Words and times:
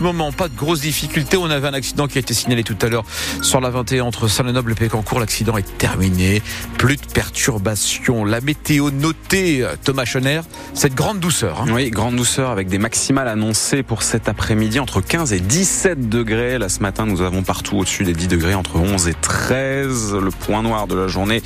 moment. 0.00 0.32
Pas 0.32 0.48
de 0.48 0.56
grosses 0.56 0.80
difficultés. 0.80 1.36
On 1.36 1.50
avait 1.50 1.68
un 1.68 1.74
accident 1.74 2.06
qui 2.06 2.18
a 2.18 2.20
été 2.20 2.34
signalé 2.34 2.64
tout 2.64 2.76
à 2.82 2.88
l'heure 2.88 3.04
sur 3.42 3.60
la 3.60 3.70
21 3.70 4.04
entre 4.04 4.28
Saint-Lenoble 4.28 4.72
et 4.72 4.74
Pécancourt. 4.74 5.20
L'accident 5.20 5.56
est 5.56 5.78
terminé. 5.78 6.42
Plus 6.76 6.96
de 6.96 7.06
perturbations. 7.12 8.24
La 8.24 8.40
météo 8.40 8.90
notée, 8.90 9.66
Thomas 9.84 10.04
Schoner, 10.04 10.40
cette 10.74 10.94
grande 10.94 11.20
douceur. 11.20 11.62
Hein. 11.62 11.72
Oui, 11.72 11.90
grande 11.90 12.16
douceur 12.16 12.50
avec 12.50 12.68
des 12.68 12.78
maximales 12.78 13.28
annoncées 13.28 13.82
pour 13.82 14.02
cet 14.02 14.28
après-midi 14.28 14.80
entre 14.80 15.00
15 15.00 15.32
et 15.32 15.40
17 15.40 16.08
degrés. 16.08 16.58
Là, 16.58 16.68
ce 16.68 16.80
matin, 16.80 17.06
nous 17.06 17.22
avons 17.22 17.42
partout 17.42 17.76
au-dessus 17.78 18.04
des 18.04 18.12
10 18.12 18.28
degrés, 18.28 18.54
entre 18.54 18.76
11 18.76 19.08
et 19.08 19.14
13. 19.14 20.14
Le 20.14 20.30
point 20.30 20.62
noir 20.62 20.86
de 20.86 20.94
la 20.94 21.08
journée 21.08 21.42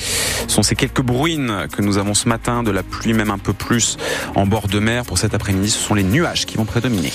sont 0.49 0.63
ces 0.63 0.75
quelques 0.75 1.03
bruines 1.03 1.67
que 1.75 1.83
nous 1.83 1.99
avons 1.99 2.15
ce 2.15 2.29
matin, 2.29 2.63
de 2.63 2.71
la 2.71 2.83
pluie 2.83 3.13
même 3.13 3.31
un 3.31 3.39
peu 3.39 3.53
plus 3.53 3.97
en 4.35 4.47
bord 4.47 4.69
de 4.69 4.79
mer. 4.79 5.05
Pour 5.05 5.19
cet 5.19 5.35
après-midi, 5.35 5.71
ce 5.71 5.79
sont 5.79 5.95
les 5.95 6.05
nuages 6.05 6.47
qui 6.47 6.57
vont 6.57 6.65
prédominer. 6.65 7.13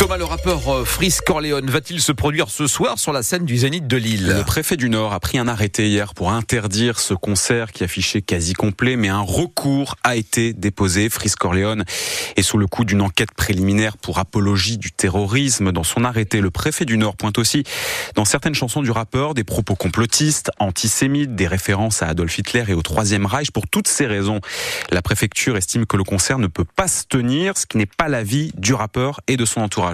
Thomas, 0.00 0.16
le 0.16 0.24
rappeur 0.24 0.66
euh, 0.70 0.86
Frisk 0.86 1.24
Corleone 1.26 1.68
va-t-il 1.68 2.00
se 2.00 2.10
produire 2.10 2.48
ce 2.48 2.66
soir 2.66 2.98
sur 2.98 3.12
la 3.12 3.22
scène 3.22 3.44
du 3.44 3.58
Zénith 3.58 3.86
de 3.86 3.98
Lille? 3.98 4.32
Le 4.34 4.44
préfet 4.44 4.78
du 4.78 4.88
Nord 4.88 5.12
a 5.12 5.20
pris 5.20 5.36
un 5.36 5.46
arrêté 5.46 5.90
hier 5.90 6.14
pour 6.14 6.32
interdire 6.32 6.98
ce 6.98 7.12
concert 7.12 7.70
qui 7.70 7.84
affichait 7.84 8.22
quasi 8.22 8.54
complet, 8.54 8.96
mais 8.96 9.10
un 9.10 9.20
recours 9.20 9.96
a 10.02 10.16
été 10.16 10.54
déposé. 10.54 11.10
Frisk 11.10 11.36
Corleone 11.36 11.84
est 12.36 12.40
sous 12.40 12.56
le 12.56 12.66
coup 12.66 12.86
d'une 12.86 13.02
enquête 13.02 13.32
préliminaire 13.32 13.98
pour 13.98 14.18
apologie 14.18 14.78
du 14.78 14.90
terrorisme. 14.90 15.70
Dans 15.70 15.84
son 15.84 16.02
arrêté, 16.04 16.40
le 16.40 16.50
préfet 16.50 16.86
du 16.86 16.96
Nord 16.96 17.16
pointe 17.18 17.36
aussi 17.36 17.64
dans 18.14 18.24
certaines 18.24 18.54
chansons 18.54 18.80
du 18.80 18.90
rappeur 18.90 19.34
des 19.34 19.44
propos 19.44 19.74
complotistes, 19.74 20.50
antisémites, 20.58 21.34
des 21.34 21.46
références 21.46 22.02
à 22.02 22.06
Adolf 22.06 22.38
Hitler 22.38 22.64
et 22.68 22.72
au 22.72 22.80
Troisième 22.80 23.26
Reich. 23.26 23.50
Pour 23.50 23.68
toutes 23.68 23.88
ces 23.88 24.06
raisons, 24.06 24.40
la 24.90 25.02
préfecture 25.02 25.58
estime 25.58 25.84
que 25.84 25.98
le 25.98 26.04
concert 26.04 26.38
ne 26.38 26.46
peut 26.46 26.64
pas 26.64 26.88
se 26.88 27.04
tenir, 27.04 27.58
ce 27.58 27.66
qui 27.66 27.76
n'est 27.76 27.84
pas 27.84 28.08
l'avis 28.08 28.50
du 28.56 28.72
rappeur 28.72 29.20
et 29.28 29.36
de 29.36 29.44
son 29.44 29.60
entourage. 29.60 29.89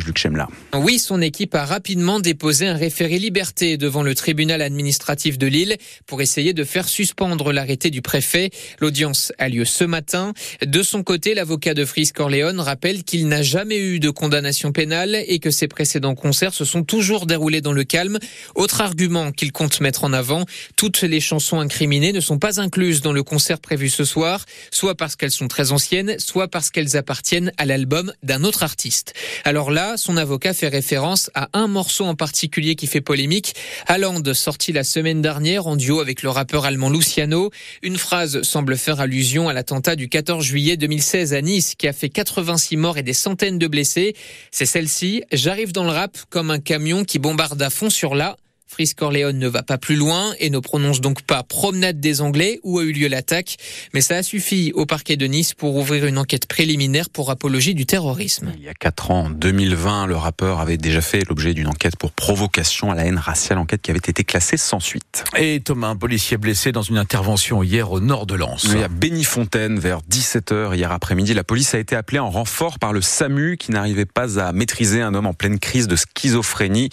Oui, 0.74 0.98
son 0.98 1.20
équipe 1.22 1.54
a 1.54 1.64
rapidement 1.64 2.20
déposé 2.20 2.66
un 2.66 2.76
référé 2.76 3.18
liberté 3.18 3.76
devant 3.76 4.02
le 4.02 4.14
tribunal 4.14 4.62
administratif 4.62 5.38
de 5.38 5.46
Lille 5.46 5.76
pour 6.06 6.20
essayer 6.20 6.52
de 6.52 6.64
faire 6.64 6.88
suspendre 6.88 7.52
l'arrêté 7.52 7.90
du 7.90 8.02
préfet. 8.02 8.50
L'audience 8.80 9.32
a 9.38 9.48
lieu 9.48 9.64
ce 9.64 9.84
matin. 9.84 10.34
De 10.64 10.82
son 10.82 11.02
côté, 11.02 11.34
l'avocat 11.34 11.74
de 11.74 11.84
Fris 11.84 12.10
Corleone 12.14 12.60
rappelle 12.60 13.04
qu'il 13.04 13.28
n'a 13.28 13.42
jamais 13.42 13.78
eu 13.78 14.00
de 14.00 14.10
condamnation 14.10 14.72
pénale 14.72 15.16
et 15.26 15.38
que 15.38 15.50
ses 15.50 15.68
précédents 15.68 16.14
concerts 16.14 16.54
se 16.54 16.64
sont 16.64 16.82
toujours 16.82 17.26
déroulés 17.26 17.60
dans 17.60 17.72
le 17.72 17.84
calme. 17.84 18.18
Autre 18.54 18.80
argument 18.80 19.32
qu'il 19.32 19.52
compte 19.52 19.80
mettre 19.80 20.04
en 20.04 20.12
avant, 20.12 20.44
toutes 20.76 21.02
les 21.02 21.20
chansons 21.20 21.60
incriminées 21.60 22.12
ne 22.12 22.20
sont 22.20 22.38
pas 22.38 22.60
incluses 22.60 23.02
dans 23.02 23.12
le 23.12 23.22
concert 23.22 23.60
prévu 23.60 23.88
ce 23.88 24.04
soir, 24.04 24.44
soit 24.70 24.94
parce 24.94 25.16
qu'elles 25.16 25.30
sont 25.30 25.48
très 25.48 25.72
anciennes, 25.72 26.16
soit 26.18 26.48
parce 26.48 26.70
qu'elles 26.70 26.96
appartiennent 26.96 27.52
à 27.56 27.64
l'album 27.64 28.12
d'un 28.22 28.44
autre 28.44 28.62
artiste. 28.62 29.14
Alors 29.44 29.70
là, 29.70 29.85
son 29.96 30.16
avocat 30.16 30.52
fait 30.52 30.68
référence 30.68 31.30
à 31.34 31.48
un 31.52 31.68
morceau 31.68 32.04
en 32.04 32.14
particulier 32.14 32.74
qui 32.74 32.86
fait 32.86 33.00
polémique. 33.00 33.54
Haaland, 33.86 34.22
sorti 34.34 34.72
la 34.72 34.82
semaine 34.82 35.22
dernière 35.22 35.66
en 35.66 35.76
duo 35.76 36.00
avec 36.00 36.22
le 36.22 36.30
rappeur 36.30 36.64
allemand 36.64 36.90
Luciano. 36.90 37.50
Une 37.82 37.96
phrase 37.96 38.42
semble 38.42 38.76
faire 38.76 39.00
allusion 39.00 39.48
à 39.48 39.52
l'attentat 39.52 39.94
du 39.94 40.08
14 40.08 40.44
juillet 40.44 40.76
2016 40.76 41.34
à 41.34 41.42
Nice 41.42 41.74
qui 41.76 41.86
a 41.86 41.92
fait 41.92 42.08
86 42.08 42.76
morts 42.76 42.98
et 42.98 43.02
des 43.02 43.12
centaines 43.12 43.58
de 43.58 43.68
blessés. 43.68 44.16
C'est 44.50 44.66
celle-ci. 44.66 45.22
J'arrive 45.32 45.72
dans 45.72 45.84
le 45.84 45.90
rap 45.90 46.18
comme 46.30 46.50
un 46.50 46.58
camion 46.58 47.04
qui 47.04 47.18
bombarde 47.18 47.60
à 47.62 47.70
fond 47.70 47.90
sur 47.90 48.14
la 48.14 48.36
Fris 48.68 48.92
Corleone 48.96 49.38
ne 49.38 49.48
va 49.48 49.62
pas 49.62 49.78
plus 49.78 49.96
loin 49.96 50.34
et 50.38 50.50
ne 50.50 50.58
prononce 50.58 51.00
donc 51.00 51.22
pas 51.22 51.42
promenade 51.42 52.00
des 52.00 52.20
Anglais 52.20 52.58
où 52.62 52.78
a 52.78 52.82
eu 52.82 52.92
lieu 52.92 53.08
l'attaque, 53.08 53.56
mais 53.94 54.00
ça 54.00 54.16
a 54.16 54.22
suffi 54.22 54.72
au 54.74 54.86
parquet 54.86 55.16
de 55.16 55.26
Nice 55.26 55.54
pour 55.54 55.76
ouvrir 55.76 56.04
une 56.06 56.18
enquête 56.18 56.46
préliminaire 56.46 57.08
pour 57.08 57.30
apologie 57.30 57.74
du 57.74 57.86
terrorisme. 57.86 58.52
Il 58.56 58.64
y 58.64 58.68
a 58.68 58.74
quatre 58.74 59.10
ans, 59.10 59.26
en 59.26 59.30
2020, 59.30 60.06
le 60.06 60.16
rappeur 60.16 60.60
avait 60.60 60.76
déjà 60.76 61.00
fait 61.00 61.26
l'objet 61.28 61.54
d'une 61.54 61.68
enquête 61.68 61.96
pour 61.96 62.12
provocation 62.12 62.90
à 62.90 62.94
la 62.94 63.06
haine 63.06 63.18
raciale, 63.18 63.58
enquête 63.58 63.82
qui 63.82 63.90
avait 63.90 63.98
été 63.98 64.24
classée 64.24 64.56
sans 64.56 64.80
suite. 64.80 65.24
Et 65.38 65.60
Thomas, 65.60 65.88
un 65.88 65.96
policier 65.96 66.36
blessé 66.36 66.72
dans 66.72 66.82
une 66.82 66.98
intervention 66.98 67.62
hier 67.62 67.92
au 67.92 68.00
nord 68.00 68.26
de 68.26 68.34
Lens. 68.34 68.66
Oui, 68.74 68.82
à 68.82 68.88
Bénifontaine, 68.88 69.78
vers 69.78 70.00
17h 70.10 70.74
hier 70.74 70.90
après-midi, 70.90 71.34
la 71.34 71.44
police 71.44 71.74
a 71.74 71.78
été 71.78 71.94
appelée 71.94 72.18
en 72.18 72.30
renfort 72.30 72.78
par 72.78 72.92
le 72.92 73.00
SAMU 73.00 73.56
qui 73.56 73.70
n'arrivait 73.70 74.06
pas 74.06 74.40
à 74.40 74.52
maîtriser 74.52 75.02
un 75.02 75.14
homme 75.14 75.26
en 75.26 75.34
pleine 75.34 75.58
crise 75.58 75.86
de 75.86 75.96
schizophrénie. 75.96 76.90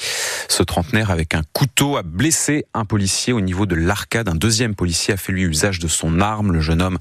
Ce 0.50 0.62
trentenaire 0.62 1.10
avec 1.10 1.34
un 1.34 1.42
coup 1.52 1.63
couteau 1.64 1.96
a 1.96 2.04
blessé 2.04 2.66
un 2.74 2.84
policier 2.84 3.32
au 3.32 3.40
niveau 3.40 3.66
de 3.66 3.74
l'arcade. 3.74 4.28
Un 4.28 4.36
deuxième 4.36 4.76
policier 4.76 5.14
a 5.14 5.18
fait 5.18 5.32
lui 5.32 5.44
usage 5.44 5.80
de 5.80 5.88
son 5.88 6.20
arme. 6.20 6.52
Le 6.52 6.60
jeune 6.60 6.82
homme 6.82 6.98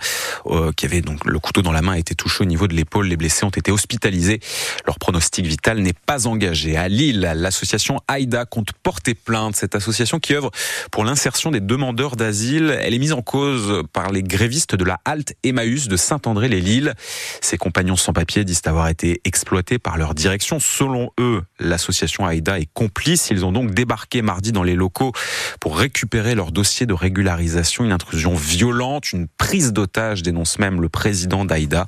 euh, 0.46 0.70
qui 0.70 0.86
avait 0.86 1.00
donc 1.00 1.24
le 1.24 1.40
couteau 1.40 1.62
dans 1.62 1.72
la 1.72 1.82
main 1.82 1.94
a 1.94 1.98
été 1.98 2.14
touché 2.14 2.42
au 2.42 2.46
niveau 2.46 2.68
de 2.68 2.74
l'épaule. 2.74 3.08
Les 3.08 3.16
blessés 3.16 3.44
ont 3.44 3.50
été 3.50 3.72
hospitalisés. 3.72 4.38
Leur 4.86 5.00
pronostic 5.00 5.46
vital 5.46 5.80
n'est 5.80 5.92
pas 5.92 6.28
engagé. 6.28 6.76
À 6.76 6.86
Lille, 6.86 7.28
l'association 7.34 7.98
AIDA 8.08 8.44
compte 8.44 8.68
porter 8.84 9.14
plainte. 9.14 9.56
Cette 9.56 9.74
association 9.74 10.20
qui 10.20 10.32
œuvre 10.32 10.52
pour 10.92 11.02
l'insertion 11.04 11.50
des 11.50 11.60
demandeurs 11.60 12.14
d'asile, 12.14 12.78
elle 12.82 12.94
est 12.94 13.00
mise 13.00 13.14
en 13.14 13.22
cause 13.22 13.82
par 13.92 14.12
les 14.12 14.22
grévistes 14.22 14.76
de 14.76 14.84
la 14.84 15.00
halte 15.04 15.34
Emmaüs 15.42 15.88
de 15.88 15.96
Saint-André-les-Lilles. 15.96 16.94
Ses 17.40 17.58
compagnons 17.58 17.96
sans 17.96 18.12
papier 18.12 18.44
disent 18.44 18.62
avoir 18.66 18.86
été 18.86 19.20
exploités 19.24 19.80
par 19.80 19.98
leur 19.98 20.14
direction. 20.14 20.60
Selon 20.60 21.10
eux, 21.18 21.42
l'association 21.58 22.28
AIDA 22.28 22.60
est 22.60 22.68
complice. 22.72 23.30
Ils 23.32 23.44
ont 23.44 23.50
donc 23.50 23.72
débarqué 23.72 24.22
mardi 24.22 24.51
dans 24.52 24.62
les 24.62 24.74
locaux 24.74 25.12
pour 25.60 25.76
récupérer 25.76 26.34
leur 26.34 26.52
dossier 26.52 26.86
de 26.86 26.94
régularisation. 26.94 27.84
Une 27.84 27.92
intrusion 27.92 28.34
violente, 28.34 29.12
une 29.12 29.28
prise 29.28 29.72
d'otage, 29.72 30.22
dénonce 30.22 30.58
même 30.58 30.80
le 30.80 30.88
président 30.88 31.44
d'Aïda. 31.44 31.86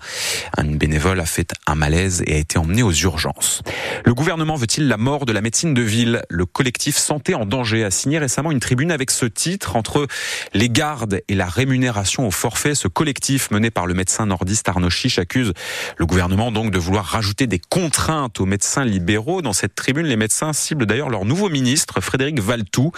Un 0.56 0.64
bénévole 0.64 1.20
a 1.20 1.26
fait 1.26 1.52
un 1.66 1.74
malaise 1.74 2.22
et 2.26 2.34
a 2.34 2.38
été 2.38 2.58
emmené 2.58 2.82
aux 2.82 2.92
urgences. 2.92 3.62
Le 4.04 4.14
gouvernement 4.14 4.56
veut-il 4.56 4.88
la 4.88 4.96
mort 4.96 5.26
de 5.26 5.32
la 5.32 5.40
médecine 5.40 5.74
de 5.74 5.82
ville? 5.82 6.22
Le 6.28 6.46
collectif 6.46 6.96
Santé 6.96 7.34
en 7.34 7.46
danger 7.46 7.84
a 7.84 7.90
signé 7.90 8.18
récemment 8.18 8.50
une 8.50 8.60
tribune 8.60 8.90
avec 8.90 9.10
ce 9.10 9.26
titre 9.26 9.76
entre 9.76 10.06
les 10.52 10.68
gardes 10.68 11.20
et 11.28 11.34
la 11.34 11.46
rémunération 11.46 12.26
au 12.26 12.30
forfait. 12.30 12.74
Ce 12.74 12.88
collectif 12.88 13.50
mené 13.50 13.70
par 13.70 13.86
le 13.86 13.94
médecin 13.94 14.26
nordiste 14.26 14.68
Arnaud 14.68 14.90
Chiche 14.90 15.18
accuse 15.18 15.52
le 15.96 16.06
gouvernement 16.06 16.50
donc 16.50 16.70
de 16.70 16.78
vouloir 16.78 17.04
rajouter 17.04 17.46
des 17.46 17.58
contraintes 17.58 18.40
aux 18.40 18.46
médecins 18.46 18.84
libéraux. 18.84 19.42
Dans 19.42 19.52
cette 19.52 19.74
tribune, 19.74 20.06
les 20.06 20.16
médecins 20.16 20.52
ciblent 20.52 20.86
d'ailleurs 20.86 21.10
leur 21.10 21.24
nouveau 21.24 21.48
ministre, 21.48 22.00
Frédéric 22.00 22.40
Valtou, 22.54 22.92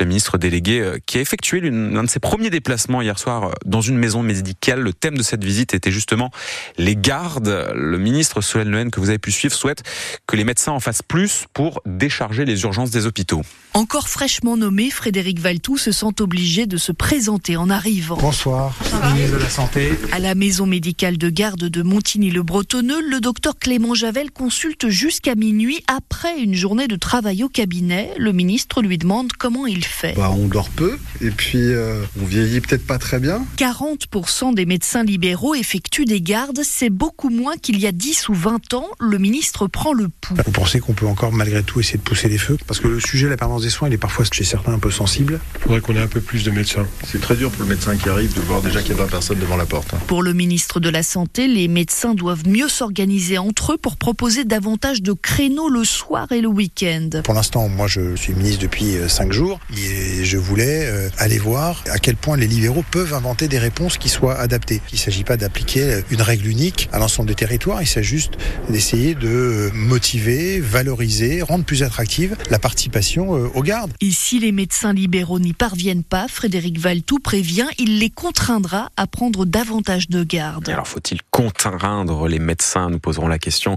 le 0.00 0.06
ministre 0.06 0.36
délégué 0.36 0.80
euh, 0.80 0.98
qui 1.06 1.18
a 1.18 1.20
effectué 1.20 1.60
l'un 1.60 2.02
de 2.02 2.08
ses 2.08 2.18
premiers 2.18 2.50
déplacements 2.50 3.02
hier 3.02 3.18
soir 3.18 3.44
euh, 3.44 3.52
dans 3.64 3.80
une 3.80 3.96
maison 3.96 4.22
médicale. 4.22 4.80
Le 4.80 4.92
thème 4.92 5.16
de 5.16 5.22
cette 5.22 5.44
visite 5.44 5.74
était 5.74 5.92
justement 5.92 6.30
les 6.76 6.96
gardes. 6.96 7.70
Le 7.74 7.98
ministre 7.98 8.40
Solène 8.40 8.72
Lehen, 8.72 8.90
que 8.90 8.98
vous 8.98 9.08
avez 9.08 9.18
pu 9.18 9.30
suivre, 9.30 9.54
souhaite 9.54 9.84
que 10.26 10.34
les 10.34 10.42
médecins 10.42 10.72
en 10.72 10.80
fassent 10.80 11.02
plus 11.02 11.46
pour 11.52 11.82
décharger 11.86 12.44
les 12.44 12.62
urgences 12.62 12.90
des 12.90 13.06
hôpitaux. 13.06 13.42
Encore 13.74 14.08
fraîchement 14.08 14.56
nommé, 14.56 14.90
Frédéric 14.90 15.38
Valtou 15.38 15.76
se 15.76 15.92
sent 15.92 16.20
obligé 16.20 16.66
de 16.66 16.78
se 16.78 16.92
présenter 16.92 17.56
en 17.56 17.70
arrivant. 17.70 18.16
Bonsoir, 18.16 18.74
ministre 19.12 19.36
de 19.36 19.42
la 19.42 19.50
Santé. 19.50 19.92
À 20.12 20.18
la 20.18 20.34
maison 20.34 20.66
médicale 20.66 21.18
de 21.18 21.30
garde 21.30 21.64
de 21.64 21.82
Montigny-le-Bretonneux, 21.82 23.02
le 23.08 23.20
docteur 23.20 23.56
Clément 23.58 23.94
Javel 23.94 24.30
consulte 24.30 24.88
jusqu'à 24.88 25.34
minuit 25.34 25.84
après 25.86 26.38
une 26.38 26.54
journée 26.54 26.88
de 26.88 26.96
travail 26.96 27.44
au 27.44 27.48
cabinet. 27.48 28.12
Le 28.18 28.32
ministre 28.32 28.80
lui 28.80 28.95
demande 28.96 29.32
comment 29.32 29.66
il 29.66 29.84
fait. 29.84 30.14
Bah, 30.16 30.30
on 30.36 30.46
dort 30.46 30.70
peu 30.70 30.98
et 31.20 31.30
puis 31.30 31.58
euh, 31.58 32.02
on 32.20 32.24
vieillit 32.24 32.60
peut-être 32.60 32.86
pas 32.86 32.98
très 32.98 33.18
bien. 33.18 33.44
40% 33.58 34.54
des 34.54 34.66
médecins 34.66 35.02
libéraux 35.02 35.54
effectuent 35.54 36.04
des 36.04 36.20
gardes, 36.20 36.60
c'est 36.62 36.90
beaucoup 36.90 37.30
moins 37.30 37.56
qu'il 37.56 37.78
y 37.78 37.86
a 37.86 37.92
10 37.92 38.28
ou 38.28 38.34
20 38.34 38.74
ans. 38.74 38.88
Le 39.00 39.18
ministre 39.18 39.66
prend 39.66 39.92
le 39.92 40.08
pouls. 40.08 40.36
Vous 40.44 40.52
pensez 40.52 40.80
qu'on 40.80 40.92
peut 40.92 41.06
encore 41.06 41.32
malgré 41.32 41.62
tout 41.62 41.80
essayer 41.80 41.98
de 41.98 42.02
pousser 42.02 42.28
les 42.28 42.38
feux? 42.38 42.56
Parce 42.66 42.80
que 42.80 42.88
le 42.88 43.00
sujet 43.00 43.26
de 43.26 43.30
la 43.30 43.36
permanence 43.36 43.62
des 43.62 43.70
soins, 43.70 43.88
il 43.88 43.94
est 43.94 43.98
parfois 43.98 44.24
chez 44.30 44.44
certains 44.44 44.72
un 44.72 44.78
peu 44.78 44.90
sensible. 44.90 45.40
Il 45.56 45.60
faudrait 45.62 45.80
qu'on 45.80 45.96
ait 45.96 46.00
un 46.00 46.06
peu 46.06 46.20
plus 46.20 46.44
de 46.44 46.50
médecins. 46.50 46.86
C'est 47.04 47.20
très 47.20 47.36
dur 47.36 47.50
pour 47.50 47.62
le 47.62 47.68
médecin 47.68 47.96
qui 47.96 48.08
arrive 48.08 48.34
de 48.34 48.40
voir 48.40 48.62
déjà 48.62 48.80
qu'il 48.82 48.96
y 48.96 48.98
a 48.98 49.02
20 49.02 49.10
personnes 49.10 49.38
devant 49.38 49.56
la 49.56 49.66
porte. 49.66 49.94
Hein. 49.94 49.98
Pour 50.06 50.22
le 50.22 50.32
ministre 50.32 50.80
de 50.80 50.88
la 50.88 51.02
Santé, 51.02 51.48
les 51.48 51.68
médecins 51.68 52.14
doivent 52.14 52.46
mieux 52.48 52.68
s'organiser 52.68 53.38
entre 53.38 53.72
eux 53.72 53.78
pour 53.78 53.96
proposer 53.96 54.44
davantage 54.44 55.02
de 55.02 55.12
créneaux 55.12 55.68
le 55.68 55.84
soir 55.84 56.30
et 56.32 56.40
le 56.40 56.48
week-end. 56.48 57.08
Pour 57.24 57.34
l'instant, 57.34 57.68
moi 57.68 57.86
je 57.86 58.16
suis 58.16 58.34
ministre 58.34 58.62
depuis 58.62 58.85
5 59.08 59.28
euh, 59.28 59.32
jours 59.32 59.60
et 59.76 60.24
je 60.24 60.38
voulais 60.38 60.86
euh, 60.86 61.08
aller 61.18 61.38
voir 61.38 61.82
à 61.90 61.98
quel 61.98 62.16
point 62.16 62.36
les 62.36 62.46
libéraux 62.46 62.84
peuvent 62.90 63.14
inventer 63.14 63.48
des 63.48 63.58
réponses 63.58 63.98
qui 63.98 64.08
soient 64.08 64.38
adaptées. 64.38 64.80
Il 64.92 64.96
ne 64.96 65.00
s'agit 65.00 65.24
pas 65.24 65.36
d'appliquer 65.36 66.00
une 66.10 66.22
règle 66.22 66.46
unique 66.46 66.88
à 66.92 66.98
l'ensemble 66.98 67.28
des 67.28 67.34
territoires, 67.34 67.82
il 67.82 67.86
s'agit 67.86 68.06
juste 68.06 68.34
d'essayer 68.70 69.14
de 69.14 69.70
motiver, 69.74 70.60
valoriser, 70.60 71.42
rendre 71.42 71.64
plus 71.64 71.82
attractive 71.82 72.36
la 72.50 72.58
participation 72.58 73.36
euh, 73.36 73.50
aux 73.54 73.62
gardes. 73.62 73.92
Et 74.00 74.10
si 74.10 74.38
les 74.38 74.52
médecins 74.52 74.92
libéraux 74.92 75.38
n'y 75.38 75.52
parviennent 75.52 76.04
pas, 76.04 76.28
Frédéric 76.28 76.78
Valtou 76.78 77.18
prévient, 77.18 77.66
il 77.78 77.98
les 77.98 78.10
contraindra 78.10 78.90
à 78.96 79.06
prendre 79.06 79.44
davantage 79.44 80.08
de 80.08 80.22
gardes. 80.22 80.68
Alors 80.68 80.86
faut-il 80.86 81.20
contraindre 81.30 82.28
les 82.28 82.38
médecins 82.38 82.90
Nous 82.90 83.00
poserons 83.00 83.28
la 83.28 83.38
question 83.38 83.76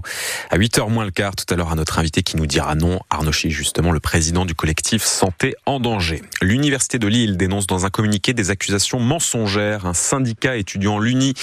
à 0.50 0.58
8h 0.58 0.88
moins 0.88 1.04
le 1.04 1.10
quart 1.10 1.34
tout 1.34 1.52
à 1.52 1.56
l'heure 1.56 1.72
à 1.72 1.74
notre 1.74 1.98
invité 1.98 2.22
qui 2.22 2.36
nous 2.36 2.46
dira 2.46 2.74
non. 2.74 3.00
Arnaud 3.10 3.32
Chi, 3.32 3.50
justement, 3.50 3.90
le 3.90 4.00
président 4.00 4.44
du 4.44 4.54
collectif 4.54 4.99
santé 5.02 5.54
en 5.66 5.80
danger. 5.80 6.22
L'université 6.42 6.98
de 6.98 7.06
Lille 7.06 7.36
dénonce 7.36 7.66
dans 7.66 7.86
un 7.86 7.90
communiqué 7.90 8.32
des 8.32 8.50
accusations 8.50 9.00
mensongères. 9.00 9.86
Un 9.86 9.94
syndicat 9.94 10.56
étudiant 10.56 10.98
l'Uni 10.98 11.34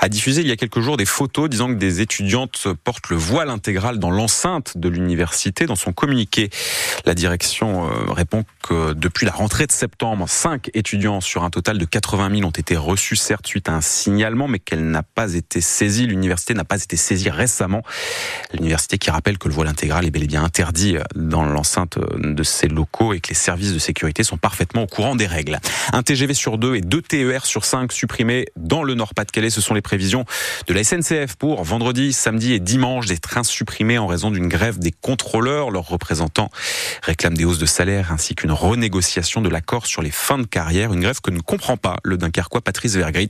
a 0.00 0.08
diffusé 0.08 0.42
il 0.42 0.48
y 0.48 0.52
a 0.52 0.56
quelques 0.56 0.80
jours 0.80 0.96
des 0.96 1.06
photos 1.06 1.48
disant 1.48 1.68
que 1.68 1.74
des 1.74 2.00
étudiantes 2.00 2.68
portent 2.84 3.10
le 3.10 3.16
voile 3.16 3.50
intégral 3.50 3.98
dans 3.98 4.10
l'enceinte 4.10 4.76
de 4.76 4.88
l'université. 4.88 5.66
Dans 5.66 5.76
son 5.76 5.92
communiqué, 5.92 6.50
la 7.04 7.14
direction 7.14 7.88
euh, 7.88 8.12
répond 8.12 8.44
depuis 8.72 9.26
la 9.26 9.32
rentrée 9.32 9.66
de 9.66 9.72
septembre, 9.72 10.28
cinq 10.28 10.70
étudiants 10.74 11.20
sur 11.20 11.44
un 11.44 11.50
total 11.50 11.78
de 11.78 11.84
80 11.84 12.36
000 12.36 12.48
ont 12.48 12.50
été 12.50 12.76
reçus, 12.76 13.16
certes 13.16 13.46
suite 13.46 13.68
à 13.68 13.72
un 13.72 13.80
signalement, 13.80 14.48
mais 14.48 14.58
qu'elle 14.58 14.90
n'a 14.90 15.02
pas 15.02 15.34
été 15.34 15.60
saisie. 15.60 16.06
L'université 16.06 16.54
n'a 16.54 16.64
pas 16.64 16.82
été 16.82 16.96
saisie 16.96 17.30
récemment. 17.30 17.82
L'université 18.52 18.98
qui 18.98 19.10
rappelle 19.10 19.38
que 19.38 19.48
le 19.48 19.54
voile 19.54 19.68
intégral 19.68 20.06
est 20.06 20.10
bel 20.10 20.22
et 20.22 20.26
bien 20.26 20.44
interdit 20.44 20.96
dans 21.14 21.44
l'enceinte 21.44 21.98
de 22.18 22.42
ses 22.42 22.68
locaux 22.68 23.12
et 23.12 23.20
que 23.20 23.28
les 23.28 23.34
services 23.34 23.74
de 23.74 23.78
sécurité 23.78 24.22
sont 24.22 24.36
parfaitement 24.36 24.82
au 24.82 24.86
courant 24.86 25.16
des 25.16 25.26
règles. 25.26 25.58
Un 25.92 26.02
TGV 26.02 26.34
sur 26.34 26.58
deux 26.58 26.76
et 26.76 26.80
deux 26.80 27.02
TER 27.02 27.46
sur 27.46 27.64
cinq 27.64 27.92
supprimés 27.92 28.46
dans 28.56 28.82
le 28.82 28.94
Nord-Pas-de-Calais. 28.94 29.50
Ce 29.50 29.60
sont 29.60 29.74
les 29.74 29.82
prévisions 29.82 30.24
de 30.66 30.74
la 30.74 30.84
SNCF 30.84 31.36
pour 31.36 31.62
vendredi, 31.64 32.12
samedi 32.12 32.52
et 32.52 32.60
dimanche. 32.60 33.06
Des 33.06 33.18
trains 33.18 33.44
supprimés 33.44 33.98
en 33.98 34.06
raison 34.06 34.30
d'une 34.30 34.48
grève 34.48 34.78
des 34.78 34.92
contrôleurs. 34.92 35.70
Leurs 35.70 35.88
représentants 35.88 36.50
réclament 37.02 37.36
des 37.36 37.44
hausses 37.44 37.58
de 37.58 37.66
salaire 37.66 38.12
ainsi 38.12 38.34
qu'une 38.34 38.53
renégociation 38.54 39.40
de 39.40 39.48
l'accord 39.48 39.86
sur 39.86 40.02
les 40.02 40.10
fins 40.10 40.38
de 40.38 40.46
carrière. 40.46 40.92
Une 40.92 41.00
grève 41.00 41.20
que 41.20 41.30
ne 41.30 41.40
comprend 41.40 41.76
pas 41.76 41.96
le 42.02 42.16
Dunkerquois 42.16 42.60
Patrice 42.60 42.94
Vergrit. 42.96 43.28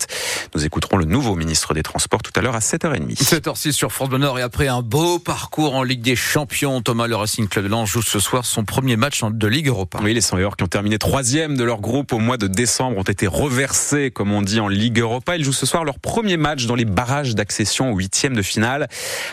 Nous 0.55 0.65
écouterons 0.65 0.97
le 0.97 1.05
nouveau 1.05 1.35
ministre 1.35 1.75
des 1.75 1.83
Transports 1.83 2.23
tout 2.23 2.33
à 2.37 2.43
l'heure 2.43 2.55
à 2.55 2.61
7h30. 2.61 3.17
7h06 3.17 3.73
sur 3.73 3.93
France 3.93 4.09
Bleu 4.09 4.19
Nord 4.19 4.39
et 4.39 4.43
après 4.43 4.69
un 4.69 4.83
beau 4.83 5.19
parcours 5.19 5.75
en 5.75 5.83
Ligue 5.83 6.03
des 6.03 6.17
Champions, 6.17 6.81
Thomas 6.81 7.07
Le 7.07 7.17
Racing 7.17 7.49
Club 7.49 7.65
de 7.65 7.71
Lens 7.71 7.89
joue 7.89 8.03
ce 8.03 8.21
soir 8.21 8.45
son 8.45 8.65
premier 8.65 8.97
match 8.97 9.23
de 9.23 9.47
Ligue 9.47 9.69
Europa. 9.69 10.01
Oui, 10.03 10.15
les 10.15 10.21
100 10.21 10.37
qui 10.57 10.65
ont 10.65 10.69
terminé 10.69 10.99
troisième 10.99 11.57
de 11.57 11.65
leur 11.65 11.81
groupe 11.81 12.13
au 12.13 12.19
mois 12.19 12.37
de 12.37 12.47
décembre 12.47 12.99
ont 12.99 13.03
été 13.03 13.27
reversés, 13.27 14.11
comme 14.11 14.33
on 14.33 14.43
dit, 14.43 14.61
en 14.61 14.69
Ligue 14.69 14.99
Europa. 14.99 15.37
Ils 15.37 15.45
jouent 15.45 15.53
ce 15.53 15.67
soir 15.67 15.85
leur 15.85 15.99
premier 15.99 16.37
match 16.37 16.67
dans 16.67 16.75
les 16.75 16.85
barrages 16.85 17.35
d'accession 17.35 17.93
au 17.93 17.97
huitième 17.97 18.35
de 18.35 18.43
finale. 18.43 18.89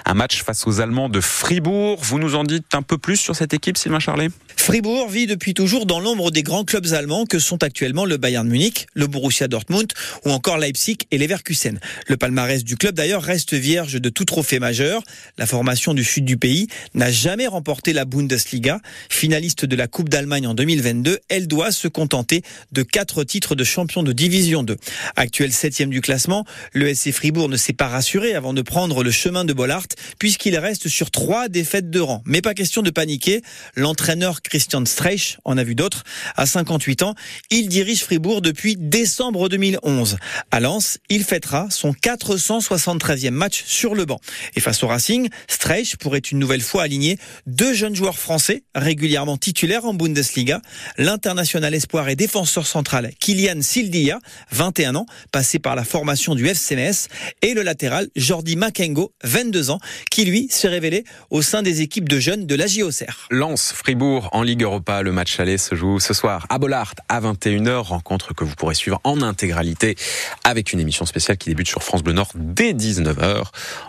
Un 0.05 0.13
match 0.13 0.43
face 0.43 0.65
aux 0.67 0.79
Allemands 0.79 1.09
de 1.09 1.19
Fribourg. 1.19 1.99
Vous 2.01 2.19
nous 2.19 2.35
en 2.35 2.43
dites 2.43 2.73
un 2.73 2.81
peu 2.81 2.97
plus 2.97 3.17
sur 3.17 3.35
cette 3.35 3.53
équipe, 3.53 3.77
Sylvain 3.77 3.99
Charlet? 3.99 4.29
Fribourg 4.55 5.09
vit 5.09 5.27
depuis 5.27 5.53
toujours 5.53 5.80
dans 5.85 5.99
l'ombre 5.99 6.31
des 6.31 6.43
grands 6.43 6.63
clubs 6.63 6.93
allemands 6.93 7.25
que 7.25 7.39
sont 7.39 7.63
actuellement 7.63 8.05
le 8.05 8.17
Bayern 8.17 8.47
Munich, 8.47 8.87
le 8.93 9.07
Borussia 9.07 9.47
Dortmund 9.47 9.91
ou 10.25 10.31
encore 10.31 10.57
Leipzig 10.57 10.97
et 11.11 11.17
Leverkusen. 11.17 11.79
Le 12.07 12.17
palmarès 12.17 12.63
du 12.63 12.77
club 12.77 12.95
d'ailleurs 12.95 13.23
reste 13.23 13.53
vierge 13.53 13.93
de 13.93 14.09
tout 14.09 14.25
trophée 14.25 14.59
majeur. 14.59 15.03
La 15.37 15.45
formation 15.45 15.93
du 15.93 16.03
sud 16.03 16.25
du 16.25 16.37
pays 16.37 16.67
n'a 16.93 17.11
jamais 17.11 17.47
remporté 17.47 17.93
la 17.93 18.05
Bundesliga. 18.05 18.79
Finaliste 19.09 19.65
de 19.65 19.75
la 19.75 19.87
Coupe 19.87 20.09
d'Allemagne 20.09 20.47
en 20.47 20.53
2022, 20.53 21.19
elle 21.29 21.47
doit 21.47 21.71
se 21.71 21.87
contenter 21.87 22.43
de 22.71 22.83
quatre 22.83 23.23
titres 23.23 23.55
de 23.55 23.63
champion 23.63 24.03
de 24.03 24.13
division 24.13 24.63
2. 24.63 24.77
Actuel 25.15 25.51
septième 25.51 25.89
du 25.89 26.01
classement, 26.01 26.45
le 26.73 26.93
SC 26.93 27.11
Fribourg 27.11 27.49
ne 27.49 27.57
s'est 27.57 27.73
pas 27.73 27.87
rassuré 27.87 28.33
avant 28.33 28.53
de 28.53 28.61
prendre 28.61 29.03
le 29.03 29.11
chemin 29.11 29.45
de 29.45 29.53
Bollard 29.53 29.87
puisqu'il 30.19 30.57
reste 30.57 30.87
sur 30.87 31.11
trois 31.11 31.47
défaites 31.49 31.89
de 31.89 31.99
rang. 31.99 32.21
Mais 32.25 32.41
pas 32.41 32.53
question 32.53 32.81
de 32.81 32.89
paniquer. 32.89 33.41
L'entraîneur 33.75 34.41
Christian 34.41 34.85
Streich 34.85 35.37
en 35.45 35.57
a 35.57 35.63
vu 35.63 35.70
d'autres. 35.75 36.03
À 36.35 36.45
58 36.45 37.03
ans, 37.03 37.15
il 37.49 37.69
dirige 37.69 38.03
Fribourg 38.03 38.41
depuis 38.41 38.75
décembre 38.77 39.49
2011. 39.49 40.17
À 40.51 40.59
Lens, 40.59 40.97
il 41.09 41.23
fêtera 41.23 41.67
son 41.69 41.91
473e 41.91 43.31
match 43.31 43.63
sur 43.65 43.95
le 43.95 44.05
banc. 44.05 44.19
Et 44.55 44.59
face 44.59 44.83
au 44.83 44.87
Racing, 44.87 45.29
Streich 45.47 45.97
pourrait 45.97 46.19
une 46.19 46.39
nouvelle 46.39 46.61
fois 46.61 46.83
aligner 46.83 47.17
deux 47.47 47.73
jeunes 47.73 47.95
joueurs 47.95 48.17
français 48.17 48.63
régulièrement 48.75 49.37
titulaires 49.37 49.85
en 49.85 49.93
Bundesliga. 49.93 50.61
L'international 50.97 51.73
espoir 51.73 52.09
et 52.09 52.15
défenseur 52.15 52.67
central 52.67 53.11
Kylian 53.19 53.61
Sildia, 53.61 54.19
21 54.51 54.95
ans, 54.95 55.05
passé 55.31 55.59
par 55.59 55.75
la 55.75 55.83
formation 55.83 56.35
du 56.35 56.47
FCMS, 56.47 57.07
et 57.41 57.53
le 57.53 57.61
latéral 57.61 58.07
Jordi 58.15 58.55
Makengo, 58.55 59.13
22 59.23 59.69
ans, 59.69 59.79
qui 60.09 60.25
lui 60.25 60.47
s'est 60.49 60.67
révélé 60.67 61.03
au 61.29 61.41
sein 61.41 61.61
des 61.61 61.81
équipes 61.81 62.09
de 62.09 62.19
jeunes 62.19 62.45
de 62.45 62.55
la 62.55 62.67
JOCR. 62.67 63.27
Lens, 63.29 63.71
Fribourg 63.73 64.29
en 64.31 64.43
Ligue 64.43 64.63
Europa. 64.63 65.01
Le 65.01 65.11
match 65.11 65.39
aller 65.39 65.57
se 65.61 65.75
joue 65.75 65.99
ce 65.99 66.13
soir 66.13 66.45
à 66.49 66.57
Bollard 66.57 66.95
à 67.07 67.21
21h. 67.21 67.77
Rencontre 67.81 68.33
que 68.33 68.43
vous 68.43 68.55
pourrez 68.55 68.75
suivre 68.75 68.99
en 69.03 69.21
intégralité 69.21 69.95
avec 70.43 70.73
une 70.73 70.79
émission 70.79 71.05
spéciale 71.05 71.37
qui 71.37 71.49
débute 71.49 71.67
sur 71.67 71.83
France 71.83 72.03
Bleu 72.03 72.13
Nord 72.13 72.29
dès 72.35 72.73
19h. 72.73 73.43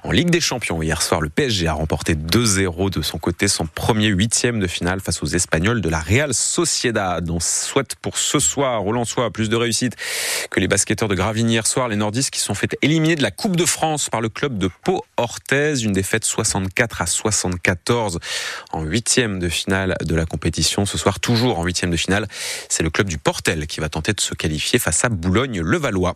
En 0.05 0.11
Ligue 0.11 0.31
des 0.31 0.41
Champions, 0.41 0.83
hier 0.83 1.01
soir, 1.03 1.21
le 1.21 1.31
PSG 1.31 1.67
a 1.67 1.73
remporté 1.73 2.15
2-0 2.15 2.91
de 2.91 3.03
son 3.03 3.19
côté 3.19 3.49
son 3.49 3.67
premier 3.67 4.09
huitième 4.09 4.61
de 4.61 4.67
finale 4.67 5.01
face 5.01 5.23
aux 5.23 5.27
Espagnols 5.27 5.81
de 5.81 5.89
la 5.89 6.01
Real 6.01 6.35
Sociedad. 6.35 7.29
On 7.31 7.41
souhaite 7.41 7.97
pour 7.97 8.19
ce 8.19 8.39
soir 8.39 8.81
Roland 8.83 9.01
Lensois 9.01 9.31
plus 9.31 9.49
de 9.49 9.57
réussite 9.57 9.97
que 10.51 10.61
les 10.61 10.69
basketteurs 10.69 11.09
de 11.09 11.15
Gravigny 11.15 11.55
hier 11.55 11.67
soir, 11.67 11.89
les 11.89 11.97
nordistes 11.97 12.31
qui 12.31 12.41
sont 12.41 12.55
fait 12.55 12.77
éliminer 12.83 13.17
de 13.17 13.23
la 13.23 13.31
Coupe 13.31 13.57
de 13.57 13.65
France 13.65 14.11
par 14.11 14.21
le 14.21 14.29
club 14.29 14.59
de 14.59 14.69
Pau-Orthez. 14.85 15.83
Une 15.83 15.93
défaite 15.93 16.25
64 16.25 17.03
à 17.03 17.07
74 17.07 18.19
en 18.73 18.83
huitième 18.83 19.39
de 19.39 19.49
finale 19.49 19.97
de 20.05 20.15
la 20.15 20.27
compétition. 20.27 20.85
Ce 20.85 20.99
soir, 20.99 21.19
toujours 21.19 21.59
en 21.59 21.62
huitième 21.65 21.91
de 21.91 21.97
finale, 21.97 22.27
c'est 22.69 22.83
le 22.83 22.91
club 22.91 23.09
du 23.09 23.19
Portel 23.19 23.67
qui 23.67 23.81
va 23.81 23.89
tenter 23.89 24.13
de 24.13 24.21
se 24.21 24.35
qualifier 24.35 24.79
face 24.79 25.05
à 25.05 25.09
Boulogne-Levallois. 25.09 26.15